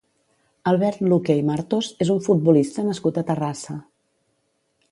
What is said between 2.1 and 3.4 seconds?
un futbolista nascut a